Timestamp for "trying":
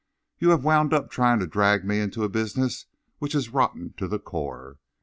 1.09-1.37